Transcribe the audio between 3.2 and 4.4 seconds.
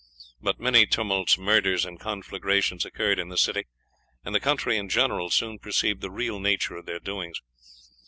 the city, and the